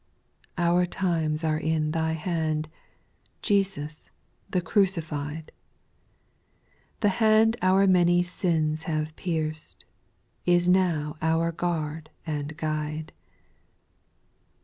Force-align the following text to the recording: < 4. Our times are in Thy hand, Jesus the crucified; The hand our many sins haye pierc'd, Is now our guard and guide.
< 0.21 0.43
4. 0.57 0.65
Our 0.65 0.85
times 0.87 1.43
are 1.43 1.59
in 1.59 1.91
Thy 1.91 2.13
hand, 2.13 2.67
Jesus 3.43 4.09
the 4.49 4.59
crucified; 4.59 5.51
The 7.01 7.09
hand 7.21 7.55
our 7.61 7.85
many 7.85 8.23
sins 8.23 8.85
haye 8.89 9.11
pierc'd, 9.15 9.85
Is 10.43 10.67
now 10.67 11.17
our 11.21 11.51
guard 11.51 12.09
and 12.25 12.57
guide. 12.57 13.13